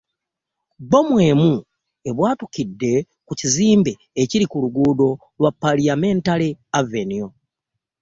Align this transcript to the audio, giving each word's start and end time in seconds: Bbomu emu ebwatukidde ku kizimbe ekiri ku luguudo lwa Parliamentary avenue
Bbomu 0.83 1.15
emu 1.29 1.51
ebwatukidde 2.09 2.93
ku 3.27 3.33
kizimbe 3.39 3.91
ekiri 4.21 4.45
ku 4.51 4.57
luguudo 4.63 5.09
lwa 5.39 5.51
Parliamentary 5.61 6.49
avenue 6.79 7.29